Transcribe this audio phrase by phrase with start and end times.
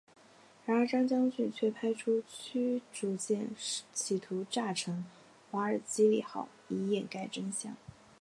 [0.65, 3.51] 然后张将军却派出驱逐舰
[3.93, 5.05] 企图炸沉
[5.51, 7.77] 瓦尔基里号以掩盖真相。